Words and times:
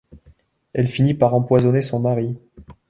Elle 0.73 0.87
finit 0.87 1.13
par 1.13 1.35
empoisonner 1.35 1.83
son 1.83 1.99
mari. 1.99 2.35